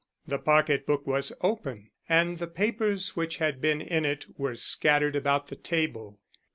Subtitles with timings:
[0.25, 5.15] The pocket book was open, and the papers which had been in it were scattered
[5.15, 6.19] about the table.